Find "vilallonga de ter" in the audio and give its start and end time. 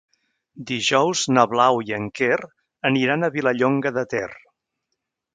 3.35-4.29